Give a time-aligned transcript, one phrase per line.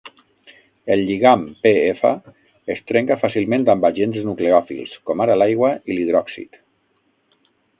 [0.93, 2.13] El lligam P-F
[2.75, 6.61] es trenca fàcilment amb agents nucleòfils, com ara l'aigua i l'hidròxid.